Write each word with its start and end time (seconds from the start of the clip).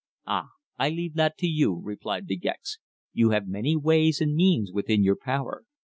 "Ah! 0.25 0.47
I 0.79 0.89
leave 0.89 1.13
that 1.13 1.37
to 1.37 1.45
you," 1.47 1.79
replied 1.83 2.25
De 2.25 2.35
Gex. 2.35 2.79
"You 3.13 3.29
have 3.29 3.47
many 3.47 3.75
ways 3.77 4.19
and 4.19 4.33
means 4.33 4.71
within 4.73 5.03
your 5.03 5.15
power. 5.15 5.63